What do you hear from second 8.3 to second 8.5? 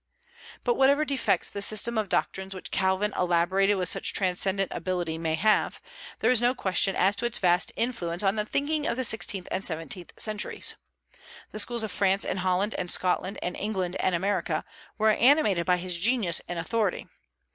the